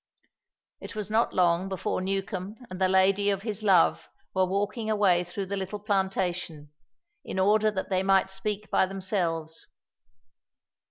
It 0.79 0.95
was 0.95 1.11
not 1.11 1.31
long 1.31 1.69
before 1.69 2.01
Newcombe 2.01 2.55
and 2.71 2.81
the 2.81 2.87
lady 2.87 3.29
of 3.29 3.43
his 3.43 3.61
love 3.61 4.09
were 4.33 4.47
walking 4.47 4.89
away 4.89 5.23
through 5.23 5.45
the 5.45 5.55
little 5.57 5.77
plantation, 5.77 6.71
in 7.23 7.37
order 7.37 7.69
that 7.69 7.91
they 7.91 8.01
might 8.01 8.31
speak 8.31 8.71
by 8.71 8.87
themselves. 8.87 9.67